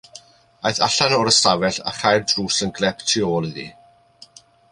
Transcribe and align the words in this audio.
Aeth 0.69 0.79
allan 0.85 1.13
o'r 1.17 1.29
ystafell 1.31 1.77
a 1.91 1.93
chau'r 1.99 2.25
drws 2.33 2.57
yn 2.67 2.73
glep 2.79 3.05
tu 3.11 3.23
ôl 3.35 3.49
iddi. 3.51 3.67